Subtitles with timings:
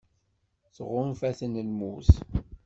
[0.75, 2.09] Tɣunfa-ten lmut.